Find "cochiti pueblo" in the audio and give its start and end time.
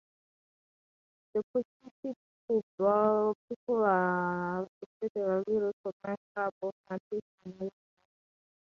1.53-3.35